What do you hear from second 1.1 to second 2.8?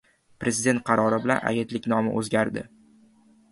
bilan agentlik nomi o‘zgardi